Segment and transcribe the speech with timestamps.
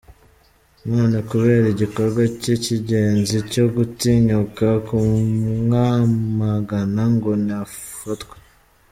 [0.89, 8.35] None kubera igikorwa cye cy’ingenzi cyogutinyuka kumwamagana ngo ni afatwe!